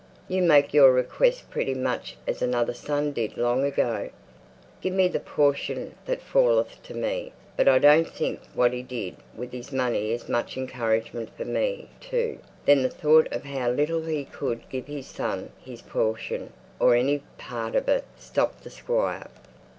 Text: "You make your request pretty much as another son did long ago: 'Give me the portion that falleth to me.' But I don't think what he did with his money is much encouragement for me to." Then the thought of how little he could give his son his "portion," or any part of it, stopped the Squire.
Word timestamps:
"You 0.27 0.41
make 0.41 0.73
your 0.73 0.91
request 0.91 1.51
pretty 1.51 1.75
much 1.75 2.17
as 2.25 2.41
another 2.41 2.73
son 2.73 3.11
did 3.11 3.37
long 3.37 3.63
ago: 3.63 4.09
'Give 4.81 4.95
me 4.95 5.07
the 5.07 5.19
portion 5.19 5.93
that 6.07 6.23
falleth 6.23 6.81
to 6.85 6.95
me.' 6.95 7.33
But 7.55 7.67
I 7.67 7.77
don't 7.77 8.09
think 8.09 8.39
what 8.55 8.73
he 8.73 8.81
did 8.81 9.17
with 9.35 9.51
his 9.51 9.71
money 9.71 10.11
is 10.11 10.27
much 10.27 10.57
encouragement 10.57 11.29
for 11.37 11.45
me 11.45 11.89
to." 12.09 12.39
Then 12.65 12.81
the 12.81 12.89
thought 12.89 13.27
of 13.31 13.43
how 13.43 13.69
little 13.69 14.01
he 14.01 14.25
could 14.25 14.67
give 14.69 14.87
his 14.87 15.05
son 15.05 15.51
his 15.63 15.83
"portion," 15.83 16.51
or 16.79 16.95
any 16.95 17.19
part 17.37 17.75
of 17.75 17.87
it, 17.87 18.05
stopped 18.17 18.63
the 18.63 18.71
Squire. 18.71 19.27